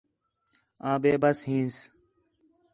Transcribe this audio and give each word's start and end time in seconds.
آں 0.87 0.97
بے 1.03 1.11
بس 1.21 1.37
ہینس 1.47 1.75